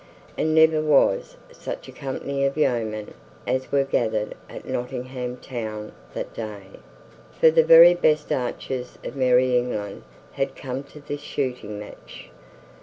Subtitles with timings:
[0.35, 3.13] And never was such a company of yeomen
[3.45, 6.79] as were gathered at Nottingham Town that day,
[7.39, 10.01] for the very best archers of merry England
[10.31, 12.31] had come to this shooting match.